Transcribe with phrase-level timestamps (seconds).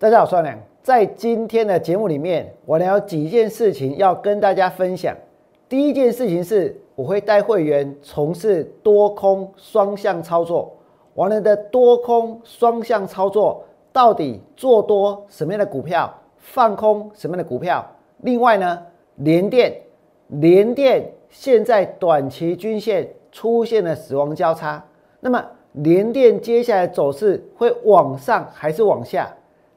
[0.00, 0.58] 大家好，我是梁。
[0.82, 5.14] 在今天的节目里面，我呢有几件事情要跟大家分享。
[5.68, 10.74] 第一件事情是，我会带会员从事多空双向操作。
[11.16, 17.86] 完了的多空双向操作，到底做多什么样的股票，放空什么样的股票？
[18.22, 18.82] 另外呢，
[19.16, 19.82] 联电，
[20.28, 24.82] 联电现在短期均线出现了死亡交叉，
[25.20, 29.30] 那么联电接下来走势会往上还是往下？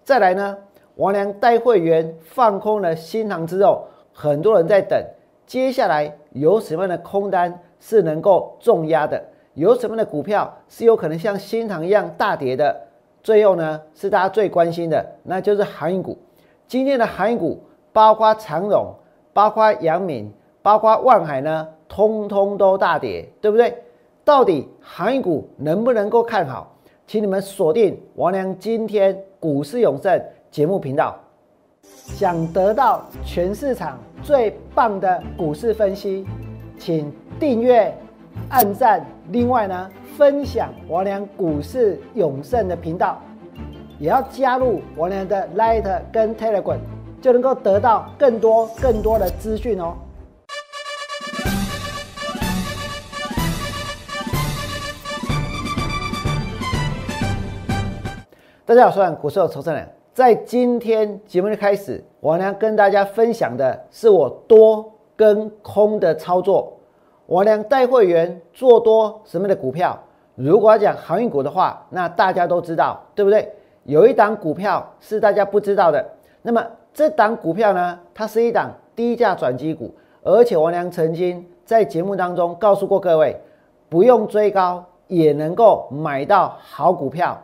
[0.03, 0.57] 再来呢，
[0.95, 5.01] 王良带会员放空了新塘之后，很多人在等，
[5.45, 9.23] 接下来有什么样的空单是能够重压的？
[9.53, 12.75] 有什么样的股票是有可能像新塘一样大跌的？
[13.21, 16.17] 最后呢，是大家最关心的，那就是航运股。
[16.67, 18.93] 今天的航运股，包括长荣、
[19.31, 23.73] 包括阳明、包括万海呢，通通都大跌，对不对？
[24.25, 26.75] 到底航运股能不能够看好？
[27.07, 31.19] 请你们锁定王良今天股市永胜节目频道。
[31.81, 36.25] 想得到全市场最棒的股市分析，
[36.79, 37.93] 请订阅、
[38.47, 39.05] 按赞。
[39.31, 43.21] 另外呢，分享王良股市永胜的频道，
[43.99, 46.79] 也要加入王良的 Light 跟 Telegram，
[47.21, 49.93] 就能够得到更多更多的资讯哦。
[58.73, 59.87] 大家好，我是股市有筹资人。
[60.15, 66.73] 在今天节目的开始，我呢跟大家分享的是我多跟空的操作。
[67.27, 69.95] 我俩带会员做多什么的股票？
[70.33, 73.47] 如果要讲航运股的话，那大家都知道，对不对？
[73.83, 76.03] 有一档股票是大家不知道的。
[76.41, 79.93] 那么这档股票呢，它是一档低价转机股，
[80.23, 83.39] 而且王良曾经在节目当中告诉过各位，
[83.87, 87.39] 不用追高也能够买到好股票。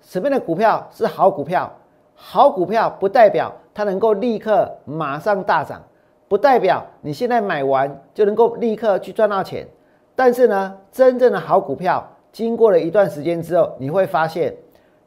[0.00, 1.70] 什么样的股票是好股票？
[2.14, 5.82] 好股票不代表它能够立刻马上大涨，
[6.28, 9.66] 不代表你现在买完就能够立刻去赚到钱。
[10.14, 14.54] 但是呢，真正的好股票，经过了一段时间之后，你会发现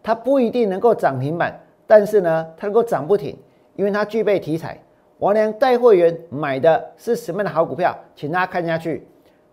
[0.02, 3.38] 它不一定能够涨停板，但是呢，它能够涨不停，
[3.76, 4.80] 因为它具备题材。
[5.20, 7.96] 王良带会员买的是什么样的好股票？
[8.16, 9.08] 请大家看下去，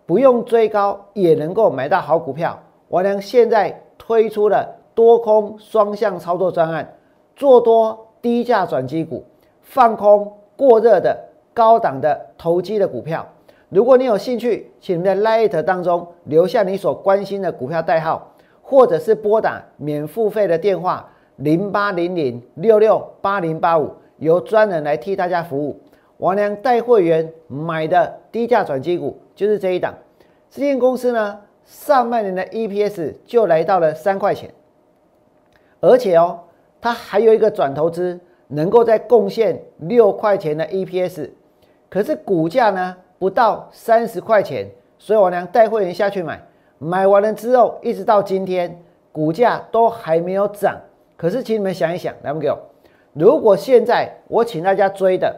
[0.07, 2.59] 不用追高也能够买到好股票。
[2.89, 4.77] 王良现在推出了。
[4.95, 6.97] 多空双向操作专案，
[7.37, 9.25] 做多低价转机股，
[9.63, 11.17] 放空过热的
[11.55, 13.27] 高档的投机的股票。
[13.69, 25.81] 如果你有兴趣，请在 Light 当中留下你所关心的股票代号，或者是拨打免付费的电话零八零零六六八零八五，由专人来替大家服务。
[26.19, 29.95] 王良带会员买的低价转机股就是这一档。
[30.51, 34.53] 这间公司呢，上半年的 EPS 就来到了三块钱。
[35.81, 36.39] 而且哦，
[36.81, 38.19] 它还有一个转投资，
[38.49, 41.31] 能够在贡献六块钱的 EPS，
[41.89, 44.69] 可是股价呢不到三十块钱，
[44.99, 46.41] 所以我娘带会员下去买，
[46.79, 50.79] 买完了之后，一直到今天，股价都还没有涨。
[51.17, 52.59] 可是请你们想一想，来不给我，
[53.13, 55.35] 如果现在我请大家追的，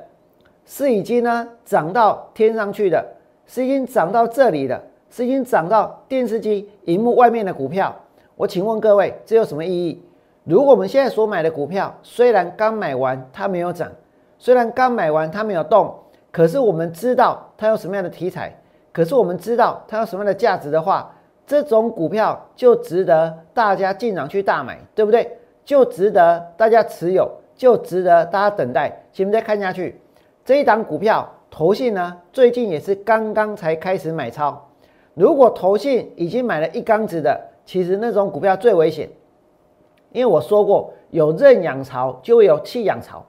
[0.65, 3.05] 是已经呢涨到天上去的，
[3.47, 4.81] 是已经涨到这里的，
[5.11, 7.95] 是已经涨到电视机荧幕外面的股票，
[8.37, 10.03] 我请问各位，这有什么意义？
[10.45, 13.89] 如果我们现在所买的股票虽然刚买完它没有涨，
[14.39, 15.95] 虽然刚买完它没有动，
[16.33, 18.53] 可是我们知道它有什么样的题材，
[18.93, 21.15] 可是我们知道它有什么样的价值的话，
[21.47, 25.39] 这种股票就值得大家进场去大买，对不对？
[25.65, 29.05] 就值得大家持有，就值得大家等待。
[29.13, 30.01] 请们再看下去，
[30.45, 34.69] 这一档股票投信呢，最近也是刚刚才开始买超。
[35.15, 39.09] 如果投信已经买了一缸子的，其实那种股票最危险。
[40.12, 43.25] 因为我说过，有认养潮就会有弃养潮，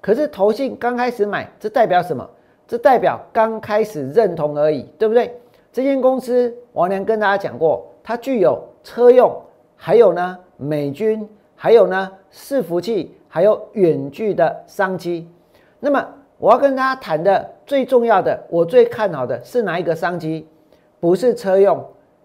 [0.00, 2.28] 可是投信刚开始买，这代表什么？
[2.68, 5.38] 这代表刚开始认同而已，对不对？
[5.72, 9.30] 这间公司王良跟大家讲过，它具有车用，
[9.76, 15.28] 还有呢美军，还有呢伺服器，还有远距的商机。
[15.78, 16.04] 那么
[16.38, 20.46] 我要跟大家谈的最重要的，我最看好的是哪一个商机？
[20.98, 21.84] 不是车用，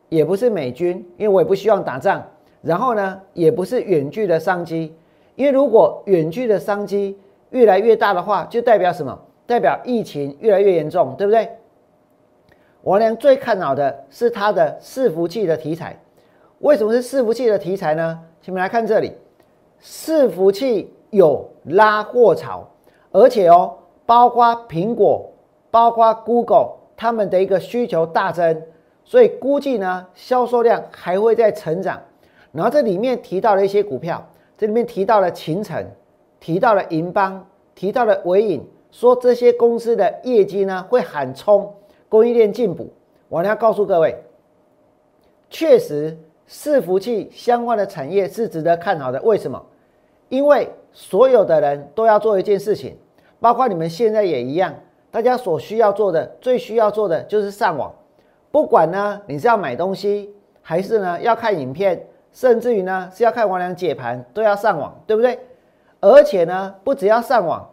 [0.10, 2.24] 也不是美军，因为我也不希望打仗。
[2.62, 4.96] 然后呢，也不是远距的商机，
[5.36, 7.18] 因为如果远距的商机
[7.50, 9.20] 越来越大的话，就代表什么？
[9.48, 11.50] 代表疫情越来越严重，对不对？
[12.82, 16.00] 我呢最看好的是它的伺服器的题材。
[16.60, 18.20] 为什么是伺服器的题材呢？
[18.42, 19.14] 请们来看这里，
[19.84, 22.68] 伺服器有拉货潮，
[23.12, 23.74] 而且哦，
[24.06, 25.30] 包括苹果、
[25.72, 28.62] 包括 Google，他们的一个需求大增，
[29.04, 32.00] 所以估计呢，销售量还会在成长。
[32.52, 34.26] 然后这里面提到了一些股票，
[34.58, 35.86] 这里面提到了秦城，
[36.40, 41.74] 提到了银邦，提到了伟影，说这些公司的业绩呢会喊冲，
[42.10, 42.90] 供应链进补。
[43.30, 44.16] 我要告诉各位，
[45.50, 46.18] 确实
[46.50, 49.22] 伺服器相关的产业是值得看好的。
[49.22, 49.64] 为什么？
[50.28, 52.98] 因为所有的人都要做一件事情，
[53.40, 54.74] 包括你们现在也一样，
[55.10, 57.94] 大家所需要做的、最需要做的就是上网。
[58.52, 65.40] 不管呢你是要买东西，还是呢要看影片，甚至于呢是要看王良解盘，都要上网，对不对？
[66.00, 67.70] 而且呢，不只要上网，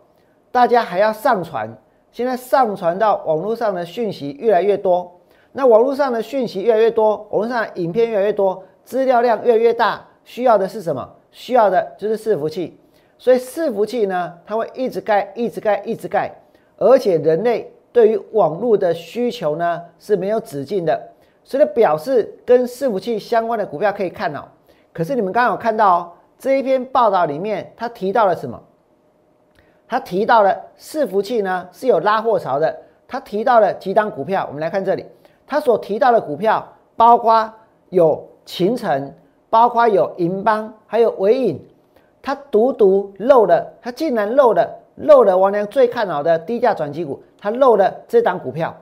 [0.50, 1.68] 大家还要上传。
[2.10, 5.20] 现在上传到网络上的讯息越来越多，
[5.52, 11.08] 那网络上的讯息越来越多，网络上的影片越来越多，资料量越来越大，需要的是什么？
[11.30, 12.78] 需要的就是伺服器。
[13.18, 16.30] 所以伺服器呢，它会一直盖，一直盖，一直盖。
[16.76, 21.00] 而且人类对于网络的需求呢是没有止境的，
[21.48, 24.44] 所以表示跟伺服器相关的股票可以看哦。
[24.92, 26.12] 可是你们刚刚有看到哦。
[26.38, 28.62] 这一篇报道里面，他提到了什么？
[29.88, 32.76] 他提到了伺服器呢是有拉货潮的。
[33.08, 35.06] 他提到了几档股票，我们来看这里，
[35.46, 36.64] 他所提到的股票
[36.96, 37.50] 包括
[37.88, 39.14] 有秦城，
[39.48, 41.58] 包括有银邦，还有伟影。
[42.20, 48.76] 他独独漏了，他竟然漏了漏了王良最看好的低价转机股，他漏了这档股票。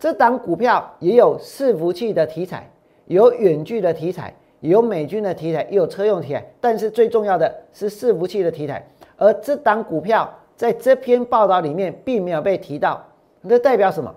[0.00, 2.68] 这档股票也有伺服器的题材，
[3.04, 4.34] 有远距的题材。
[4.60, 8.86] 有美军的题材，也有车用题材，但是最重要的是伺服器的题材。
[9.16, 13.02] 而这档股票在这篇报道里面并没有被提到，
[13.48, 14.14] 这代表什么？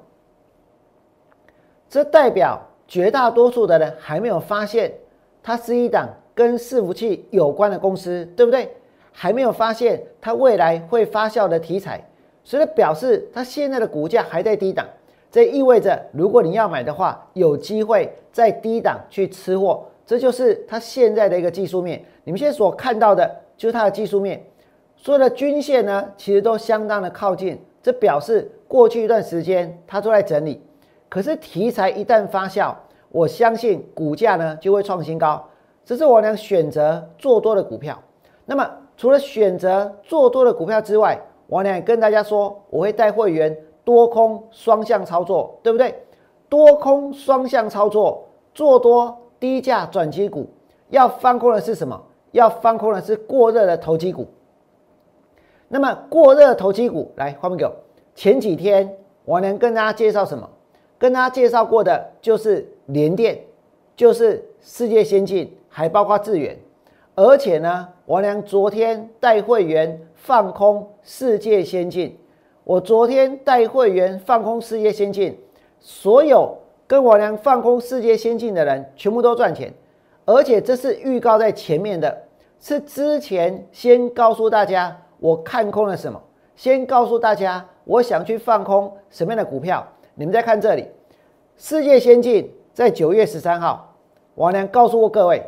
[1.89, 4.93] 这代表绝大多数的人还没有发现
[5.41, 8.69] 它是一档跟伺服器有关的公司，对不对？
[9.13, 12.05] 还没有发现它未来会发酵的题材，
[12.43, 14.85] 所以表示它现在的股价还在低档。
[15.33, 19.83] 这意味着，如果你要买的话，有机会在低档去吃货。
[20.05, 24.39] 这就是它现在的一个技术面，你们现在所看到的就是它的技术面。
[24.95, 30.61] 所有的均线呢，其实都相当的靠近，这表示过去一段时间它都在整理。
[31.09, 32.71] 可是题材一旦发酵，
[33.09, 35.43] 我相信股价呢就会创新高。
[35.83, 37.99] 这是我俩选择做多的股票。
[38.45, 46.03] 那么除了选择做多的股票之外，我俩跟大家说，我会带会员多空双向操作，对不对？
[46.49, 49.17] 多空双向操作，做多。
[49.39, 50.47] 低价转机股
[50.89, 52.01] 要翻空的是什么？
[52.31, 54.25] 要翻空的是过热的投机股。
[55.67, 57.71] 那么过热投机股，来画面给我。
[58.15, 60.49] 前几天我能跟大家介绍什么？
[60.97, 63.37] 跟大家介绍过的就是联电，
[63.97, 66.57] 就是世界先进，还包括智远。
[67.15, 72.17] 而且呢，我良昨天带会员放空世界先进。
[72.63, 75.37] 我昨天带会员放空世界先进，
[75.79, 76.57] 所有。
[76.85, 79.73] 跟我俩放空世界先进的人，全部都赚钱，
[80.25, 82.23] 而且这是预告在前面的，
[82.59, 86.21] 是之前先告诉大家我看空了什么，
[86.55, 89.87] 先告诉大家我想去放空什么样的股票。
[90.13, 90.85] 你们再看这里，
[91.57, 93.95] 世界先进在九月十三号，
[94.35, 95.41] 我俩告诉过各位，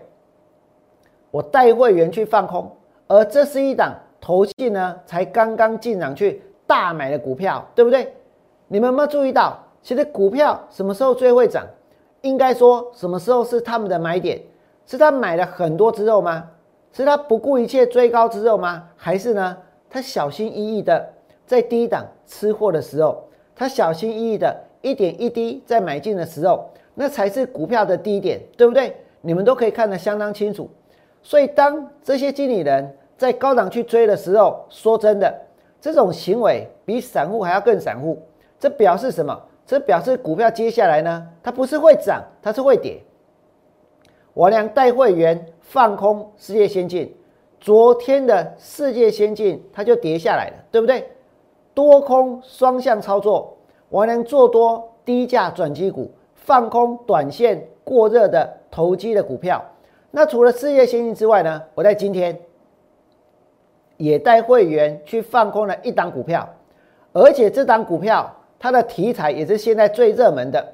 [1.29, 2.71] 我带会员去放空，
[3.07, 8.13] 而这是一档投信呢才刚刚进场去大买的股票，对不对？
[8.67, 9.57] 你们有没有注意到？
[9.81, 11.65] 其实股票什么时候最会涨？
[12.21, 14.41] 应该说什么时候是他们的买点？
[14.87, 16.49] 是他买了很多之后吗？
[16.91, 18.89] 是他不顾一切追高之后吗？
[18.95, 19.57] 还是呢？
[19.89, 21.07] 他小心翼翼的
[21.45, 23.23] 在低档吃货的时候，
[23.55, 28.95] 他小心翼翼的一点一滴在买进的时候，那才是股票的低点，对不对？
[29.21, 30.69] 你们都可以看得相当清楚。
[31.21, 35.33] 所以当这些经理人在高档去追的时候，说真的，
[35.85, 38.19] 这种行为比散户还要更散户。
[38.57, 39.39] 这表示什么？
[39.67, 42.99] 这表示股票接下来呢，它不是会涨，它是会跌。
[44.33, 47.15] 我俩带会员放空世界先进，
[47.59, 51.07] 昨天的世界先进它就跌下来了，对不对？
[51.75, 53.55] 多空双向操作，
[53.89, 59.63] 我俩做多低价转机股，放空短线过热的投机的股票。
[60.09, 62.35] 那除了世界先进之外呢，我在今天
[63.97, 66.47] 也带会员去放空了一档股票，
[67.13, 68.31] 而且这档股票。
[68.57, 70.65] 它的题材也是现在最热门的，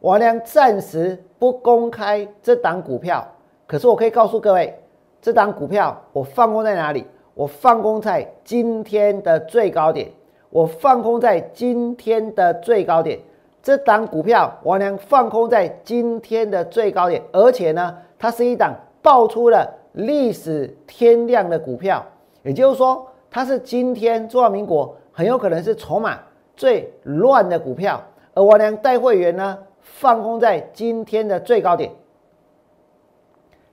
[0.00, 3.26] 我俩暂时不公开这档股票，
[3.66, 4.74] 可是我可以告诉各位，
[5.22, 7.06] 这档股票我放空在哪里？
[7.32, 10.10] 我放空在今天的最高点，
[10.50, 13.18] 我放空在今天的最高点。
[13.62, 22.04] 这档股票我俩放空在今天的最高点，而且呢，它是一档爆出了历史天量的股票，
[22.48, 26.18] 也就是说，它是今天中华民国很有可能是筹码。
[26.56, 28.02] 最乱的股票，
[28.34, 31.92] 而我良带会员呢，放空在今天的最高点。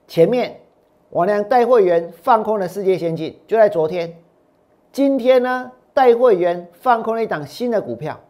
[0.06, 0.60] 前面
[1.10, 4.16] 我良带会员放空的世界先进，就在昨天，
[4.92, 8.20] 今天呢带会员放空了一档新的股票，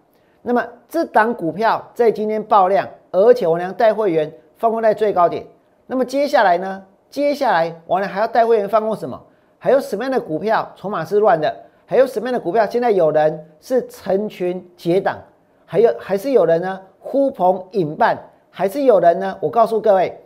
[0.40, 5.46] 那么这档股票在今天爆量，而且王良带会员放空在最高点。
[5.86, 6.82] 那么接下来呢？
[7.10, 9.22] 接下来王良还要带会员放空什么？
[9.58, 11.54] 还有什么样的股票筹码是乱的？
[11.86, 15.18] 还有什么样的股票现在有人是成群结党？
[15.64, 18.18] 还有还是有人呢呼朋引伴？
[18.50, 19.36] 还是有人呢？
[19.40, 20.20] 我告诉各位，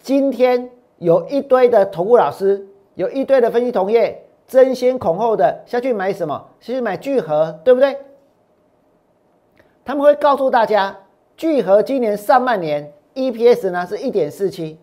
[0.00, 6.48] 今天有一堆的投顾老师，有一堆的分析同业争先恐后的下去买什么？
[6.60, 7.98] 下去买聚合，对不对？
[9.84, 10.96] 他们会告诉大家，
[11.36, 14.78] 聚合今年上半年 EPS 呢是一点四七，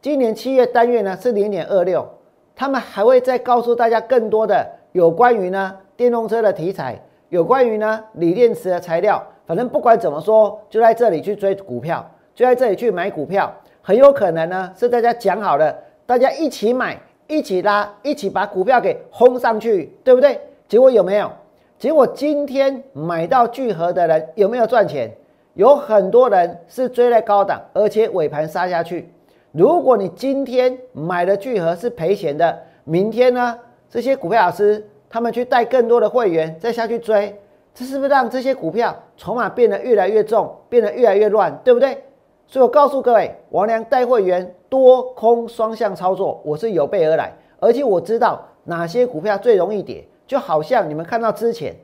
[0.00, 2.08] 今年七月单月呢是零点二六。
[2.56, 9.22] 他们还会再告诉大家更多的有关于呢电动车的题材，有关于呢锂电池的材料。
[9.46, 20.40] 反正不管怎么说，就在这里去追股票，就在这里去买股票，很有可能呢是大家讲好了，大家一起买，一起拉，一起把股票给轰上去，对不对？
[20.66, 21.30] 结果有没有？
[21.78, 25.10] 结果今天买到聚合的人有没有赚钱？
[25.52, 29.12] 有很多人是追在高档，而且尾盘杀下去。
[29.54, 33.56] 如果你今天买的聚合是赔钱的，明天呢？
[33.88, 37.38] 这些股票老师他们去带更多的会员再下去追，
[37.72, 42.02] 这是不是让这些股票筹码变得越来越重，变得越来越乱，对不对？
[42.48, 51.76] 所以我告诉各位，王良带会员多空双向操作，我是有备而来，而且我知道哪些股票最容易跌，就好像你们看到之前，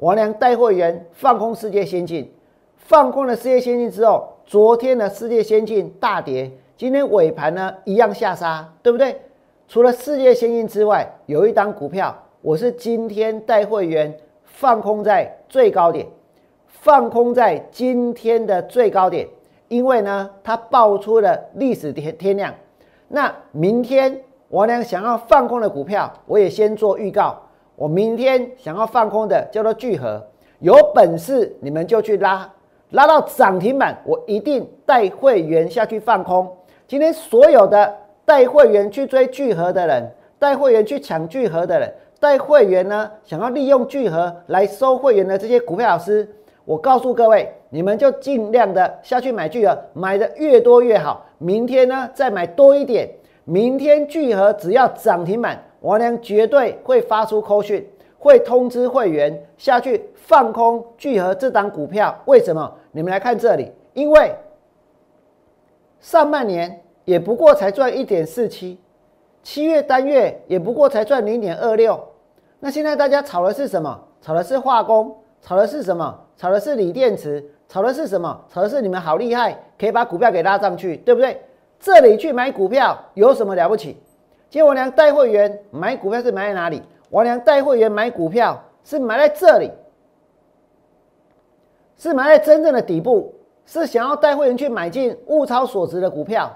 [0.00, 2.30] 王良带会员放空世界先进，
[2.76, 4.35] 放空了世界先进之后。
[4.46, 9.20] 昨天的世界先进大跌，今天尾盘呢一样下杀，对不对？
[9.66, 16.06] 除了世界先进之外，有一档股票，我是今天带会员放空在最高点，
[16.68, 19.26] 放空在今天的最高点，
[19.66, 22.54] 因为呢它爆出了历史天天量。
[23.08, 27.36] 那明天我俩想要放空的股票，我也先做预告，
[27.74, 30.24] 我明天想要放空的叫做聚合，
[30.60, 32.48] 有本事你们就去拉。
[32.90, 36.48] 拉到涨停板，我一定带会员下去放空。
[36.86, 37.92] 今天所有的
[38.24, 46.28] 带会员去追聚合的人，带会员去抢聚合的人，带会员呢想要利用聚合来收会员的这些股票老师，
[46.64, 51.26] 我告诉各位，你们就尽量的下去买聚合，买的越多越好。
[51.38, 53.08] 明天呢再买多一点，
[53.44, 57.84] 明天聚合只要涨停板，王良绝对会发出扣讯。
[58.26, 62.74] 会通知会员下去放空聚合这档股票，为什么？
[62.90, 64.34] 你们来看这里，因为
[66.00, 68.80] 上半年也不过才赚一点四七，
[69.44, 72.04] 七月单月也不过才赚零点二六，
[72.58, 73.96] 那现在大家炒的是什么？
[74.20, 76.18] 炒的是化工，炒的是什么？
[76.36, 78.44] 炒的是锂电池，炒的是什么？
[78.52, 81.40] 炒的是你们好厉害，可以把股票给拉上去，对不对？
[81.78, 83.96] 这里去买股票有什么了不起？
[84.50, 86.82] 今天我俩带会员买股票是买在哪里？
[87.10, 89.70] 王良带会员买股票是买在这里，
[91.96, 93.34] 是买在真正的底部，
[93.64, 96.52] 是想要带会员去买进物超所值的股票。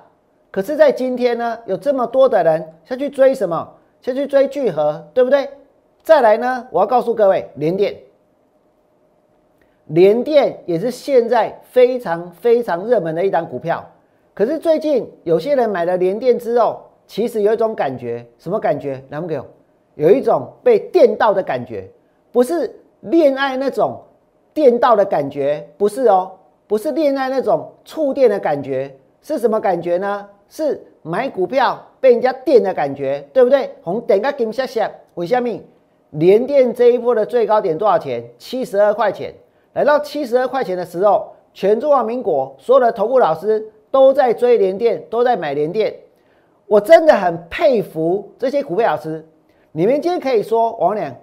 [0.50, 3.72] 可是，在今天呢，有这么多的人下去追什么？
[4.02, 5.48] 下去追聚合，对不对？
[6.02, 7.96] 再来呢，我要告诉各位，联电，
[9.86, 13.88] 联电也是现在非常非常热门的一档股票。
[14.34, 19.04] 可是最近有些人买了联电之后，其实有一种感觉，什么感觉？
[19.10, 19.46] 来不给我。
[20.00, 21.86] 有一种被电到的感觉，
[22.32, 24.00] 不是恋爱那种
[24.54, 26.32] 电到的感觉，不是哦，
[26.66, 30.26] 不是恋爱那种触电的感觉，是什么感觉呢？
[30.48, 33.70] 是买股票被人家电的感觉，对不对？
[33.82, 35.62] 红点个金下下，为下面
[36.12, 38.24] 连电这一波的最高点多少钱？
[38.38, 39.34] 七十二块钱。
[39.74, 45.94] 来到七十二块钱的时候，全中华民国所有的投顾老师都在追连电，都在买连电。
[46.66, 49.22] 我真的很佩服这些股票老师。
[49.72, 51.14] 你们今天可以说王良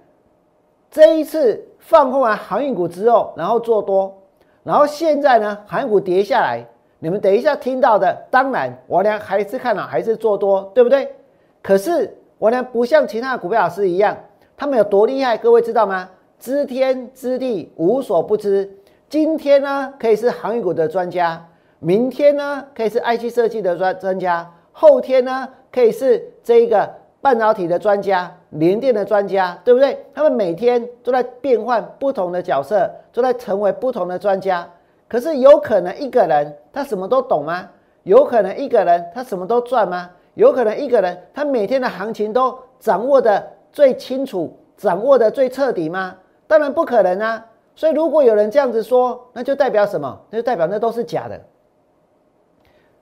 [0.90, 4.24] 这一次放空完航运股之后，然后做多，
[4.64, 6.66] 然后现在呢，航运股跌下来，
[7.00, 11.14] 你们等一下听到的，当然王良还是看好，还是做多，对不对？
[11.62, 14.16] 可是王良不像其他的股票老师一样，
[14.56, 16.10] 他们有多厉害，各位知道吗？
[16.40, 18.72] 知天知地无所不知。
[19.10, 21.38] 今天呢，可以是航运股的专家；
[21.80, 26.90] 明天呢，可以是 IC 设计的专专家；后天呢，可以是这一个。
[27.22, 30.06] 半导体的专家，联电的专家，对不对？
[30.14, 34.68] 他们每天都在变换不同的角色，都在成为不同的专家。
[35.08, 37.70] 可是有可能一个人他什么都懂吗？
[38.04, 40.10] 有可能一个人他什么都赚吗？
[40.36, 46.16] 有可能一个人他每天的行情都掌握的最清楚，掌握的最彻底吗？
[46.48, 47.46] 当然不可能啊！
[47.76, 50.18] 所以如果有人这样子说，那就代表什么？
[50.30, 51.40] 那就代表那都是假的。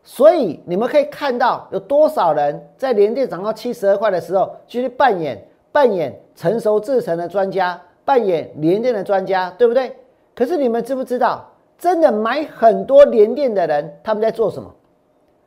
[0.08, 9.94] 所以你们可以看到有多少人在连电涨到七十二块的时候，继续扮演扮演成熟制成的专家，扮演连电的专家，对不对？
[10.36, 11.44] 可是你们知不知道，
[11.78, 14.72] 真的买很多连电的人，他们在做什么？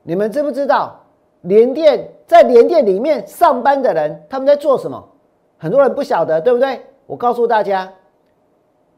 [0.03, 0.99] 你们知不知道，
[1.43, 5.09] 连电在连电里面上班的人，他们在做什么？
[5.57, 6.81] 很多人不晓得，对不对？
[7.07, 7.88] 我告诉大家，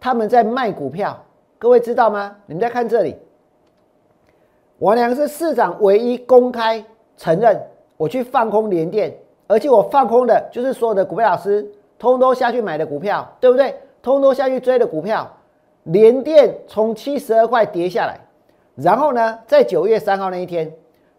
[0.00, 1.23] 他们在卖股票，
[1.59, 2.35] 各位知道吗？
[2.47, 3.14] 你们在看这里，
[4.80, 6.82] 王良是市长唯一公开
[7.18, 7.60] 承认
[7.99, 9.14] 我去放空联电，
[9.46, 13.75] 而且我放空的就是所有的股票老师通通下去买的股票，对不对？
[14.02, 15.30] 通通下去追的股票，
[15.82, 18.18] 联电从七十二块跌下来，
[18.75, 20.72] 然后呢，在九月三号那一天，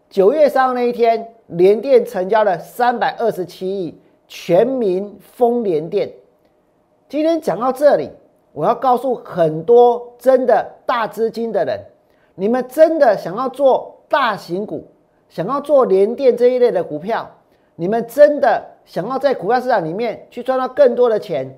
[0.09, 3.95] 九月三号那一天，联电成交了三百二十七亿，
[4.27, 6.11] 全民封联电。
[7.07, 8.09] 今天讲到这里，
[8.53, 11.79] 我要告诉很多真的大资金的人，
[12.41, 14.87] 你们真的想要做大型股，
[15.29, 17.29] 想要做联电这一类的股票，
[17.75, 21.55] 你们真的想要在股票市场里面去赚到更多的钱，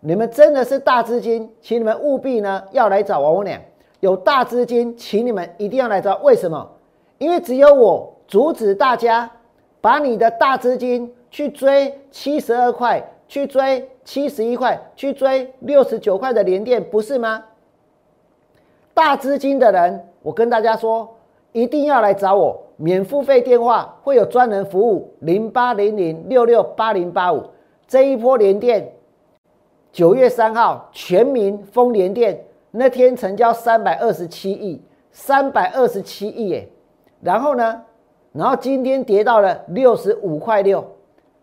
[0.00, 3.60] 你们真的是大资金，请你们务必呢要来找王文良。
[4.00, 6.16] 有大资金，请你们一定要来找。
[6.16, 6.68] 为什么？
[7.18, 9.30] 因为只有我阻止大家
[9.80, 13.00] 把你的大资金去追七十二块。
[13.28, 17.44] 去追七十一块，去追六十九块的连电，不是吗？
[18.92, 21.14] 大资金的人，我跟大家说，
[21.52, 27.42] 一定要来找我，免付费电话会有专人服务，零八零零六六八零八五。
[27.86, 28.90] 这一波连电，
[29.92, 36.66] 九月三号全民封连电，那天成交三百二十七亿，三百二十七亿耶。
[37.20, 37.82] 然后呢，
[38.32, 40.82] 然后今天跌到了六十五块六，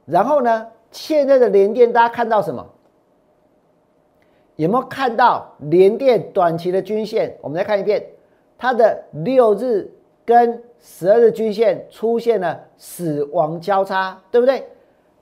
[0.05, 0.67] 然后呢？
[0.89, 2.67] 现在的连电，大家看到什么？
[4.57, 7.38] 有没有看到连电短期的均线？
[7.41, 8.03] 我们再看一遍，
[8.61, 9.91] 它的六日
[10.23, 14.63] 跟十二日均线出现了死亡交叉，对不对？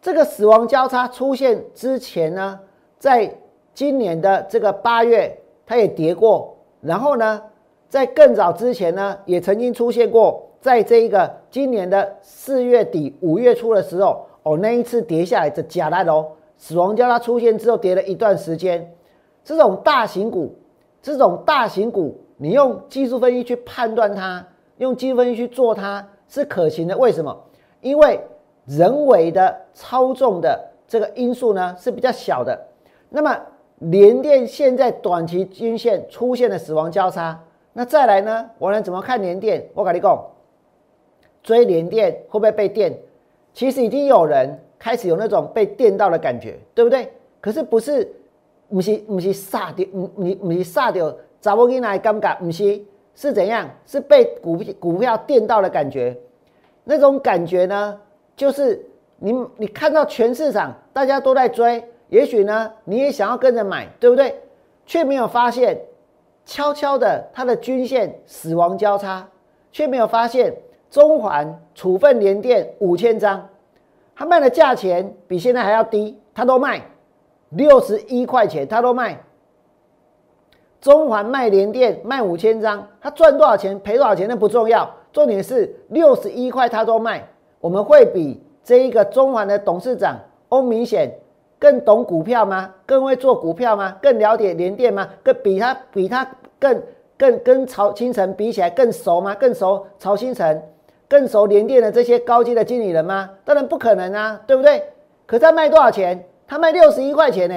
[0.02, 2.60] 这个死亡交叉出现之前呢，
[2.98, 3.34] 在
[3.74, 5.34] 今年的这个八月，
[5.66, 7.42] 它也跌过，然后呢，
[7.88, 14.26] 在更早之前呢，也曾经出现过，在这一个今年的四月底五月初的时候。
[14.44, 16.26] 哦，那一次跌下来的假来喽，
[16.58, 18.94] 死亡交叉出现之后跌了一段时间，
[19.46, 20.54] 这种大型股，
[21.02, 24.46] 这种大型股，你用技术分析去判断它，
[24.78, 26.98] 用技术分析去做它是可行的。
[26.98, 27.38] 为什么？
[27.82, 28.18] 因为
[28.66, 32.58] 人为的操纵的这个因素呢是比较小的。
[33.10, 33.38] 那么
[33.80, 37.38] 联电现在短期均线出现了死亡交叉，
[37.74, 38.50] 那再来呢？
[38.58, 39.68] 我能怎么看联电？
[39.74, 40.26] 我跟你讲，
[41.44, 42.98] 追联电会不会被电？
[43.54, 47.12] 其实已经有人开始有那种被电到的感觉，对不对？
[47.42, 48.10] 可是不是，
[48.70, 52.82] 不是不是杀掉，不不不是杀掉，找不进来尴尬，不是
[53.16, 53.70] 是怎样？
[53.86, 56.18] 是被股股票电到的感觉。
[56.84, 58.00] 那种感觉呢，
[58.36, 58.86] 就是
[59.18, 64.36] 你你看到全市场大家都在追，也许呢你也想要跟着买，对不对？
[64.86, 65.80] 却没有发现，
[66.46, 69.28] 悄悄的它的均线死亡交叉，
[69.72, 70.56] 却没有发现。
[70.90, 73.48] 中环处分连电五千张，
[74.16, 76.82] 他卖的价钱比现在还要低，他都卖
[77.50, 79.16] 六十一块钱，他都卖。
[80.82, 87.28] 中环卖联电卖五千张，他赚多少钱赔多少钱那不重要，重点是六十一块他都卖。
[87.60, 91.12] 我们会比这一个中环的董事长欧明显
[91.60, 92.74] 更懂股票吗？
[92.86, 93.98] 更会做股票吗？
[94.02, 95.10] 更了解联电吗？
[95.22, 96.26] 更比他比他
[96.58, 96.82] 更
[97.18, 99.36] 更跟曹清晨比起来更熟吗？
[99.36, 100.64] 更熟曹清晨？
[101.10, 103.30] 更熟联电的这些高级的经理人吗？
[103.44, 104.82] 当然不可能啊，对不对？
[105.26, 106.24] 可他卖多少钱？
[106.48, 107.56] 他卖六十一块钱呢。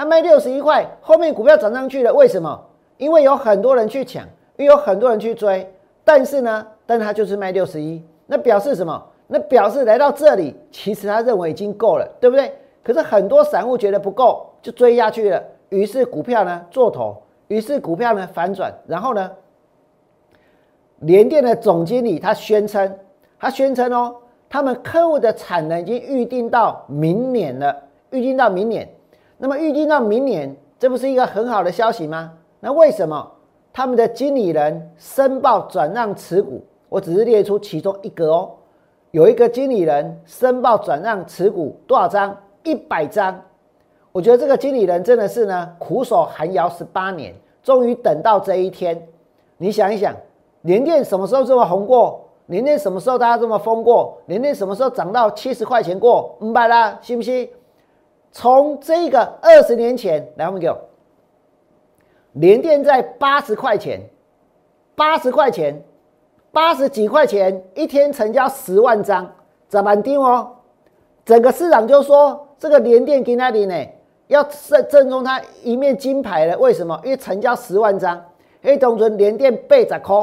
[0.00, 2.58] 他卖六十一块，后面股票涨上去了，为什么？
[2.96, 4.24] 因为有很多人去抢，
[4.56, 5.70] 因为有很多人去追。
[6.02, 9.06] 但是呢，但他就是卖六十一，那表示什么？
[9.26, 12.50] 那表示来到这里，其实他认为已经够了，对不对？
[12.82, 15.44] 可是很多散户觉得不够，就追下去了。
[15.68, 19.30] 于是股票呢做头，于是股票呢反转，然后呢？
[21.00, 22.98] 联电的总经理他宣称，
[23.38, 24.16] 他宣称哦，
[24.48, 27.76] 他们客户的产能已经预定到明年了，
[28.08, 28.88] 预定到明年。
[29.42, 32.30] 那么预定到明年，这不是一个很好的消息吗？
[32.60, 33.26] 那为什么
[33.72, 36.62] 他们的经理人申报转让持股？
[36.90, 38.50] 我只是列出其中一个哦，
[39.12, 42.36] 有一个经理人申报转让持股多少张？
[42.64, 43.40] 一百张。
[44.12, 49.08] 我觉得这个经理人真的是呢，苦守寒窑十八年，终于等到这一天。
[49.56, 50.14] 你想一想。
[50.62, 52.22] 联电什么时候这么红过？
[52.48, 54.18] 联电什么时候大家这么疯过？
[54.26, 56.36] 联电什么时候涨到七十块钱过？
[56.38, 57.48] 明白啦，信不信？
[58.32, 60.78] 从这个二十年前来，我们给我，
[62.34, 64.00] 联电在八十块钱，
[64.94, 65.82] 八十块钱，
[66.52, 69.30] 八十几块钱，一天成交十万张，
[69.68, 70.56] 怎么定哦？
[71.24, 73.74] 整个市场就说这个联电给哪里呢？
[74.28, 76.56] 要正正中它一面金牌了？
[76.56, 76.98] 为什么？
[77.02, 78.24] 因为成交十万张，
[78.62, 80.16] 黑同存联电背十块，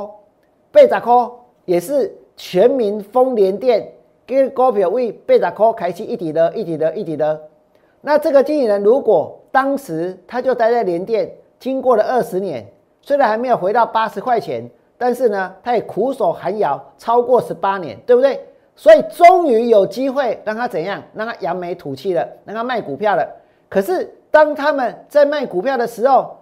[0.71, 1.29] 背十块
[1.65, 3.91] 也是全民封联电，
[4.25, 7.41] 跟股票为背十块开启一体的，一体的，一体的。
[8.01, 12.65] 那这个经纪人如果当时他就待在联电，经过了二十年，
[13.01, 18.39] 虽然还没有回到八十块钱，但是呢，他也苦守寒窑超过十八年，对不对？
[18.75, 21.01] 所以终于有机会让他怎样？
[21.13, 23.27] 让他扬眉吐气了，让他卖股票了。
[23.67, 26.37] 可是当他们在卖股票的时候，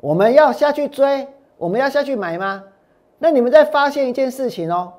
[0.00, 2.62] 我们要下去追，我们要下去买吗？
[3.18, 4.92] 那你们在发现一件事情哦，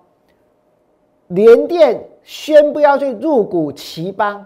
[1.28, 4.46] 联电宣布要去入股奇邦，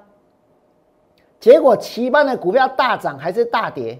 [1.43, 3.99] 结果奇邦的股票大涨还是大跌？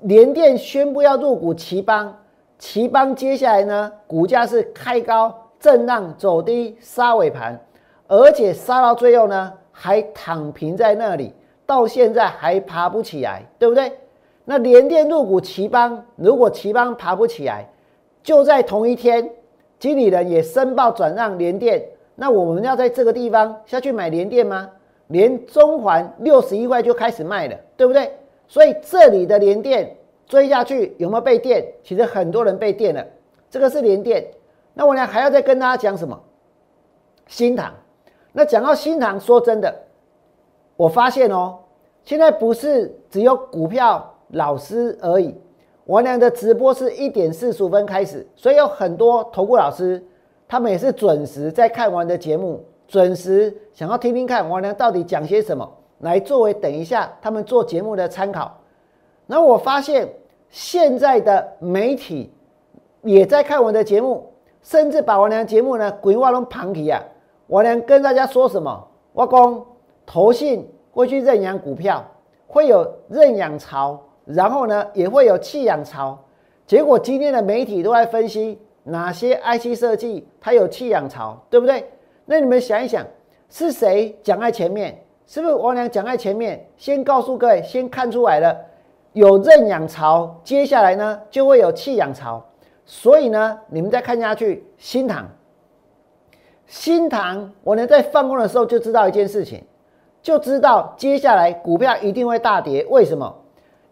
[0.00, 2.16] 联电宣布要入股奇邦，
[2.58, 5.34] 奇邦接下来呢，股价是开高。
[5.60, 7.60] 震荡走低，杀尾盘，
[8.08, 11.34] 而且杀到最后呢，还躺平在那里，
[11.66, 13.92] 到现在还爬不起来，对不对？
[14.46, 17.68] 那联电入股奇邦，如果奇邦爬不起来，
[18.22, 19.30] 就在同一天，
[19.78, 24.70] 经理人也申报转让联电，那我们要在这个地方下去买联电吗？
[25.08, 28.12] 连中环六十一块就开始卖了，对不对？
[28.48, 31.64] 所以这里的连电追下去有没有被电？
[31.82, 33.04] 其实很多人被电了，
[33.50, 34.26] 这个是连电。
[34.74, 36.20] 那我呢还要再跟大家讲什么？
[37.26, 37.72] 新塘。
[38.32, 39.74] 那讲到新塘，说真的，
[40.76, 41.58] 我发现哦，
[42.04, 45.34] 现在不是只有股票老师而已。
[45.84, 50.04] 我俩的直播是一点四十五分开始，所以有很多投顾老师，
[50.46, 58.58] 他们也是准时在看完的节目，准时想要听听看王良到底讲些什么，来作为等一下他们做节目的参考。
[59.26, 60.08] 那我发现
[60.50, 62.32] 现在的媒体
[63.02, 64.32] 也在看我的节目。
[64.62, 67.00] 甚至把王良节目呢，鬼话都旁提啊！
[67.46, 68.84] 我俩跟大家说什么？
[69.12, 69.64] 我公
[70.04, 72.04] 投信会去认养股票，
[72.48, 76.18] 会有认养潮，然后呢也会有弃养潮。
[76.66, 81.88] 结果今天的媒体都在分析哪些 IC 设计它有弃养潮，对不对？
[82.28, 83.06] 那你们想一想，
[83.48, 85.00] 是谁讲在前面？
[85.26, 86.68] 是不是我俩讲在前面？
[86.76, 88.56] 先告诉各位，先看出来了，
[89.12, 92.44] 有认养潮，接下来呢就会有弃养潮。
[92.84, 95.28] 所以呢，你们再看下去，新塘，
[96.66, 99.62] 新塘，我呢在放空的时候就知道一件事情，
[100.20, 102.84] 就知道接下来股票一定会大跌。
[102.90, 103.32] 为什么？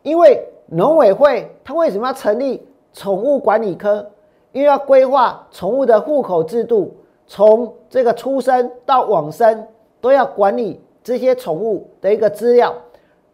[0.03, 4.11] 因为农委会它为什么要成立宠物管理科？
[4.53, 9.67] 因为要规划宠物的户口制度，从这个出生到往生
[10.01, 12.75] 都要管理这些宠物的一个资料，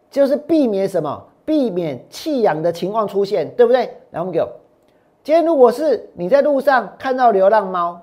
[0.09, 1.23] 就是避免什么？
[1.43, 3.89] 避免弃养的情况出现，对不对？
[4.11, 4.39] 来，我们给。
[5.23, 7.99] 今天如果是你在路上看到流浪猫，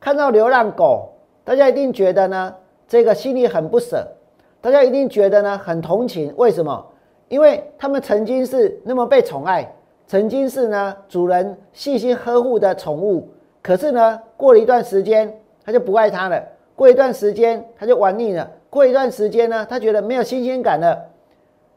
[0.00, 1.10] 看到流浪狗，
[1.44, 2.54] 大家一定觉得呢，
[2.88, 4.06] 这个心里很不舍，
[4.60, 6.32] 大家一定觉得呢很同情。
[6.36, 6.84] 为什么？
[7.28, 9.72] 因为他们曾经是那么被宠爱，
[10.06, 13.28] 曾经是呢主人细心呵护的宠物，
[13.62, 16.40] 可是呢过了一段时间，他就不爱它了；
[16.76, 21.06] 过一段时间，他就玩腻了；过一段时间呢，他觉得没有新鲜感了，